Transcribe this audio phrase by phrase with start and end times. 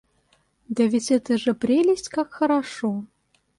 [0.67, 3.05] Да ведь это же прелесть как хорошо.